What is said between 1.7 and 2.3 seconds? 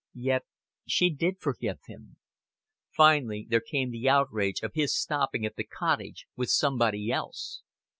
him.